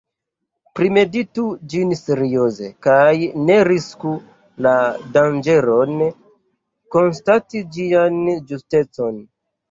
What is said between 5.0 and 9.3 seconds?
danĝeron, konstati ĝian ĝustecon.